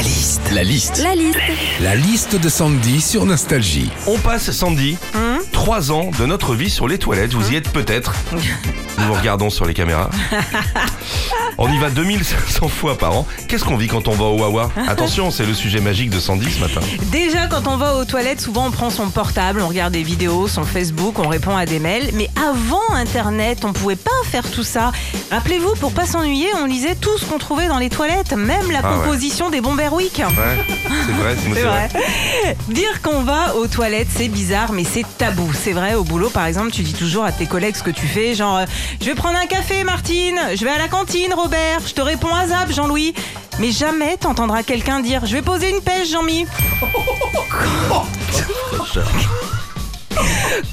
[0.00, 0.50] La liste.
[0.54, 1.02] La liste.
[1.02, 1.38] La liste.
[1.82, 3.90] La liste de Sandy sur Nostalgie.
[4.06, 5.30] On passe, Sandy, Hum
[5.60, 7.34] trois ans de notre vie sur les toilettes.
[7.34, 8.14] Vous y êtes peut-être.
[8.32, 10.08] Nous vous regardons sur les caméras.
[11.58, 13.26] On y va 2500 fois par an.
[13.48, 16.50] Qu'est-ce qu'on vit quand on va au Wawa Attention, c'est le sujet magique de Sandy
[16.50, 16.80] ce matin.
[17.12, 20.48] Déjà, quand on va aux toilettes, souvent on prend son portable, on regarde des vidéos,
[20.48, 22.10] son Facebook, on répond à des mails.
[22.14, 24.92] Mais avant Internet, on pouvait pas faire tout ça.
[25.30, 28.80] Rappelez-vous, pour pas s'ennuyer, on lisait tout ce qu'on trouvait dans les toilettes, même la
[28.82, 28.96] Ah ouais.
[29.04, 30.18] composition des bombers week.
[30.18, 30.64] Ouais,
[31.06, 31.88] c'est vrai, c'est C'est vrai.
[31.88, 32.56] vrai.
[32.68, 35.50] Dire qu'on va aux toilettes, c'est bizarre, mais c'est tabou.
[35.52, 38.06] C'est vrai, au boulot, par exemple, tu dis toujours à tes collègues ce que tu
[38.06, 38.64] fais, genre euh,
[39.00, 40.38] Je vais prendre un café, Martine.
[40.54, 41.80] Je vais à la cantine, Robert.
[41.86, 43.14] Je te réponds à zap, Jean-Louis.
[43.58, 46.46] Mais jamais t'entendras quelqu'un dire Je vais poser une pêche, Jean-Mi.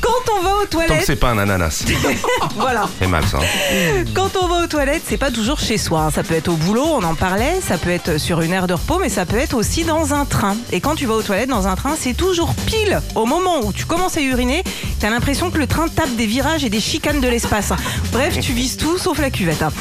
[0.02, 1.86] Quand on va aux Tant que toilettes, c'est pas un ananas.
[2.58, 2.90] voilà.
[3.00, 3.38] C'est mal ça.
[3.38, 4.04] hein.
[4.14, 6.02] Quand on va aux toilettes, c'est pas toujours chez soi.
[6.02, 6.12] hein.
[6.12, 8.74] Ça peut être au boulot, on en parlait, ça peut être sur une aire de
[8.74, 10.58] repos, mais ça peut être aussi dans un train.
[10.72, 13.72] Et quand tu vas aux toilettes dans un train, c'est toujours pile au moment où
[13.72, 14.64] tu commences à uriner,
[15.00, 17.74] t'as l'impression que le train tape des virages et des chicanes de l'espace.
[18.12, 19.62] Bref, tu vises tout sauf la cuvette.
[19.62, 19.72] hein.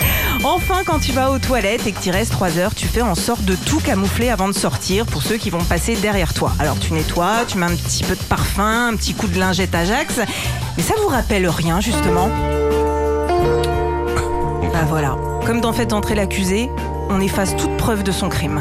[0.45, 3.15] Enfin, quand tu vas aux toilettes et que tu restes 3 heures, tu fais en
[3.15, 6.53] sorte de tout camoufler avant de sortir pour ceux qui vont passer derrière toi.
[6.59, 9.75] Alors tu nettoies, tu mets un petit peu de parfum, un petit coup de lingette
[9.75, 10.21] Ajax,
[10.77, 12.31] mais ça vous rappelle rien justement?
[14.73, 16.69] Bah voilà, comme dans Faites entrer l'accusé,
[17.09, 18.61] on efface toute preuve de son crime.